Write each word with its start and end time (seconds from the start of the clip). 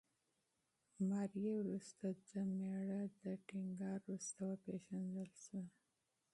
ماري 1.09 1.45
وروسته 1.59 2.05
د 2.29 2.31
مېړه 2.57 3.01
د 3.23 3.23
ټینګار 3.47 3.99
وروسته 4.03 4.39
وپېژندل 4.45 5.29
شوه. 5.43 5.63